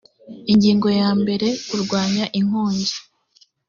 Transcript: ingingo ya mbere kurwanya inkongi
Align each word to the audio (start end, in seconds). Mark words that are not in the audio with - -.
ingingo 0.51 0.87
ya 0.99 1.09
mbere 1.21 1.47
kurwanya 1.69 2.25
inkongi 2.39 2.93